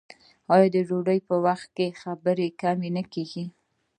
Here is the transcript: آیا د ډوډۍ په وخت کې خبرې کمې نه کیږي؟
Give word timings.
آیا 0.53 0.67
د 0.75 0.77
ډوډۍ 0.87 1.19
په 1.27 1.35
وخت 1.45 1.69
کې 1.77 1.97
خبرې 2.01 2.47
کمې 2.61 2.89
نه 2.97 3.03
کیږي؟ 3.13 3.45